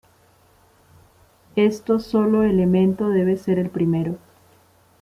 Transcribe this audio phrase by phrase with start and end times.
[1.55, 4.17] Esto solo elemento debe ser el primero.